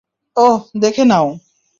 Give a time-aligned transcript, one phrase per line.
[0.37, 1.27] ওহ, দেখে নাও।